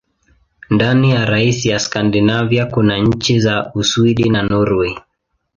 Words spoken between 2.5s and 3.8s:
kuna nchi za